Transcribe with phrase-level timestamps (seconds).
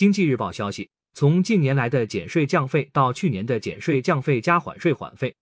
[0.00, 5.36] 经济日报消息，从近年来的减税降费到去年的减税降费加缓税缓费，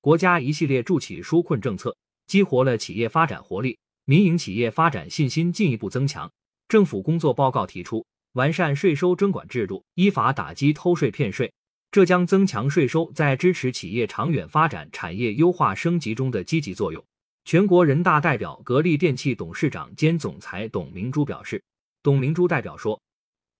[0.00, 1.94] 国家一系列助企纾困政策
[2.26, 6.32] 激活了企业发展活力，民营企业发展信心进一步增强。
[6.66, 8.02] 政府工作报告提出，
[8.32, 11.52] 完善税收征管制度，依法打击偷税骗税。
[11.90, 17.04] 这将增强税收在支持企业长远发展、产业优化升级中的积极作用。
[17.44, 21.62] 全国人大代表、格力电器董事长兼总裁董明珠表示，
[22.02, 22.98] 董明珠代表说，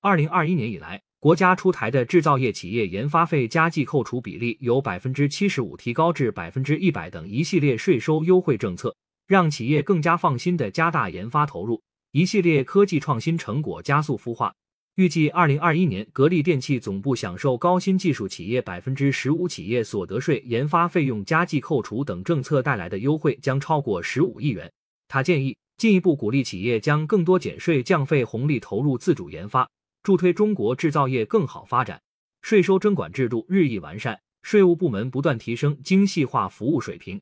[0.03, 14.55] 二零二一年以来，国家出台的制造业企业研发费加计扣除比例由百分之七十五提高至百分之一百等一系列税收优惠政策，让企业更加放心的加大研发投入，一系列科技创新成果加速孵化。
[14.95, 24.73] 预计二零二一年，格力电器总部享受高新技术企业百分之十五企业所得税研发费用加计扣除等政策带来的优惠将超过十五亿元。
[25.09, 29.69] 他建议进一步鼓励企业将更多减税降费红利投入自主研发，
[30.03, 32.01] 助推中国制造业更好发展。
[32.43, 37.21] 税收征管制度日益完善，税务部门不断提升精细化服务水平，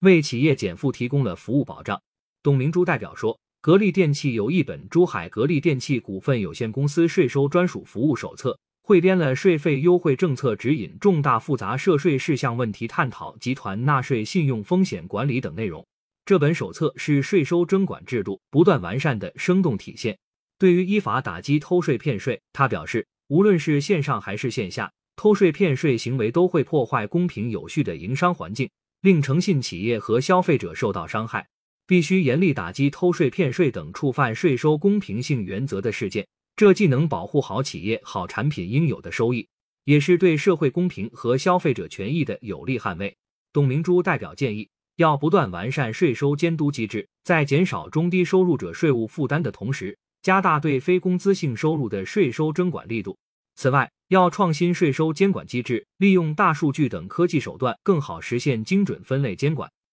[0.00, 2.00] 为企业减负提供了服务保障。
[2.42, 3.38] 董明珠代表说。
[3.60, 8.52] 格力电器有一本《珠海格力电器股份有限公司税收专属服务手册》，
[8.82, 15.84] 汇编了税费优惠政策指引、重大复杂涉税事项问题探讨、集团纳税信用风险管理等内容。
[16.24, 20.16] 这本手册是税收征管制度不断完善的生动体现。
[20.58, 28.68] 对于依法打击偷税骗税，他表示，无论是线上还是线下，偷税骗税行为都会破坏公平有序的营商环境，
[29.02, 31.46] 令诚信企业和消费者受到伤害。
[31.86, 39.48] 必须严厉打击偷税骗税等触犯税收公平性原则的事件，这既能保护好企业好产品应有的收益，
[39.84, 43.16] 也是对社会公平和消费者权益的有力捍卫。
[43.54, 49.96] 董明珠代表建议，要不断完善税收监督机制，在减少中低收入者税务负担的同时，
[50.28, 53.16] 加大对非工资性收入的税收征管力度。
[53.54, 59.70] 此外，要创新税收监管机制，利用大数据等科技手段，更好实现精准分类监管。